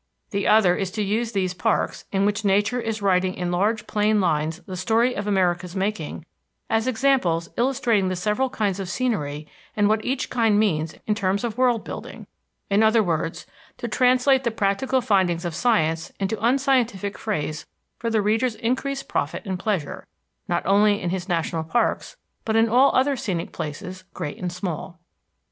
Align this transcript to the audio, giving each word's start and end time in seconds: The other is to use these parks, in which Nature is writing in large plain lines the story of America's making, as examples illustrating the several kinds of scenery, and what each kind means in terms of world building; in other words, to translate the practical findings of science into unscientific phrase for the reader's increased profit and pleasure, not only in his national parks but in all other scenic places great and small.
The 0.31 0.47
other 0.47 0.75
is 0.75 0.89
to 0.93 1.03
use 1.03 1.31
these 1.31 1.53
parks, 1.53 2.05
in 2.11 2.25
which 2.25 2.43
Nature 2.43 2.81
is 2.81 3.03
writing 3.03 3.35
in 3.35 3.51
large 3.51 3.85
plain 3.85 4.19
lines 4.19 4.59
the 4.65 4.75
story 4.75 5.13
of 5.13 5.27
America's 5.27 5.75
making, 5.75 6.25
as 6.71 6.87
examples 6.87 7.51
illustrating 7.55 8.07
the 8.09 8.15
several 8.15 8.49
kinds 8.49 8.79
of 8.79 8.89
scenery, 8.89 9.47
and 9.77 9.87
what 9.87 10.03
each 10.03 10.31
kind 10.31 10.57
means 10.57 10.95
in 11.05 11.13
terms 11.13 11.43
of 11.43 11.55
world 11.59 11.83
building; 11.85 12.25
in 12.67 12.81
other 12.81 13.03
words, 13.03 13.45
to 13.77 13.87
translate 13.87 14.43
the 14.43 14.49
practical 14.49 15.01
findings 15.01 15.45
of 15.45 15.53
science 15.53 16.11
into 16.19 16.43
unscientific 16.43 17.15
phrase 17.19 17.67
for 17.99 18.09
the 18.09 18.23
reader's 18.23 18.55
increased 18.55 19.07
profit 19.07 19.45
and 19.45 19.59
pleasure, 19.59 20.07
not 20.47 20.65
only 20.65 20.99
in 20.99 21.11
his 21.11 21.29
national 21.29 21.63
parks 21.63 22.17
but 22.43 22.55
in 22.55 22.67
all 22.67 22.89
other 22.95 23.15
scenic 23.15 23.51
places 23.51 24.03
great 24.15 24.39
and 24.39 24.51
small. 24.51 24.99